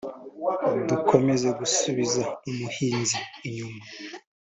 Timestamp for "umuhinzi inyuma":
2.49-3.81